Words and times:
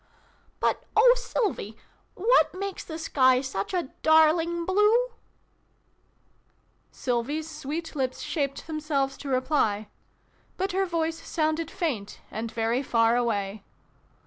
"But 0.59 0.83
oh, 0.97 1.13
Sylvie, 1.15 1.77
what 2.15 2.55
makes 2.55 2.83
the 2.83 2.97
sky 2.97 3.39
such 3.41 3.71
a 3.71 3.91
darling 4.01 4.65
blue?" 4.65 5.09
Sylvie's 6.91 7.47
sweet 7.47 7.95
lips 7.95 8.21
shaped 8.23 8.65
themselves 8.65 9.15
to 9.17 9.29
reply, 9.29 9.89
but 10.57 10.71
her 10.71 10.87
voice 10.87 11.19
sounded 11.21 11.69
faint 11.69 12.19
and 12.31 12.51
very 12.51 12.81
far 12.81 13.15
away. 13.15 13.63